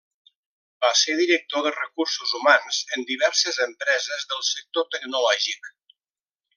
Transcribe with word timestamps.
Va 0.85 0.89
ser 1.01 1.15
director 1.19 1.65
de 1.67 1.73
recursos 1.75 2.33
humans 2.41 2.81
en 2.97 3.07
diverses 3.13 3.63
empreses 3.69 4.29
del 4.35 4.45
sector 4.53 4.93
tecnològic. 4.97 5.75